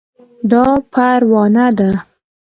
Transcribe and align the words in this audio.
دا 0.51 0.65
پروانه 0.93 1.67
ده 1.77 1.89